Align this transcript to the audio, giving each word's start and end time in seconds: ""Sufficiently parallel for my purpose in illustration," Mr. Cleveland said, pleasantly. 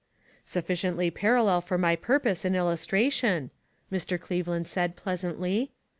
""Sufficiently 0.45 1.11
parallel 1.11 1.61
for 1.61 1.77
my 1.77 1.95
purpose 1.95 2.43
in 2.43 2.55
illustration," 2.55 3.51
Mr. 3.91 4.19
Cleveland 4.19 4.67
said, 4.67 4.95
pleasantly. 4.95 5.69